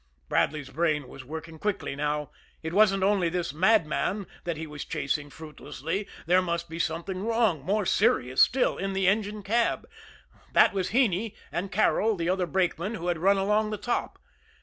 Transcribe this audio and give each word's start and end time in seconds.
Bradley's 0.29 0.71
brain 0.71 1.07
was 1.07 1.23
working 1.23 1.59
quickly 1.59 1.95
now. 1.95 2.31
It 2.63 2.73
wasn't 2.73 3.03
only 3.03 3.29
this 3.29 3.53
madman 3.53 4.25
that 4.45 4.57
he 4.57 4.65
was 4.65 4.83
chasing 4.83 5.29
fruitlessly. 5.29 6.07
There 6.25 6.41
must 6.41 6.67
be 6.67 6.79
something 6.79 7.23
wrong, 7.23 7.61
more 7.63 7.85
serious 7.85 8.41
still, 8.41 8.79
in 8.79 8.93
the 8.93 9.07
engine 9.07 9.43
cab 9.43 9.87
that 10.53 10.73
was 10.73 10.89
Heney, 10.89 11.35
and 11.51 11.71
Carrol, 11.71 12.15
the 12.15 12.29
other 12.29 12.47
brakeman, 12.47 12.95
who 12.95 13.09
had 13.09 13.19
run 13.19 13.37
along 13.37 13.69
the 13.69 13.77
top. 13.77 14.17